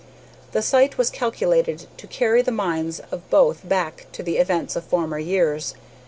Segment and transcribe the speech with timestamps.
[0.53, 4.83] The sight was calculated to carry the minds of both back to the events of
[4.83, 5.75] former years.